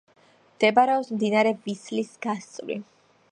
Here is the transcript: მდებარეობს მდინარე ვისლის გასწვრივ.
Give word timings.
მდებარეობს 0.55 1.11
მდინარე 1.17 1.53
ვისლის 1.67 2.11
გასწვრივ. 2.27 2.85